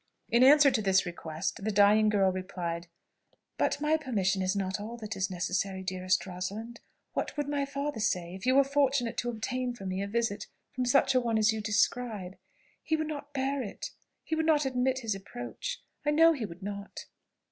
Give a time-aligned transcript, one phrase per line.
[0.29, 2.87] In answer to this request, the dying girl replied
[3.59, 6.79] "But my permission is not all that is necessary, dearest Rosalind.
[7.13, 10.07] What would my father say if you were fortunate enough to obtain for me a
[10.07, 12.35] visit from such a one as you describe?
[12.81, 13.91] He would not bear it.
[14.23, 15.83] He would not admit his approach.
[16.03, 17.05] I know he would not."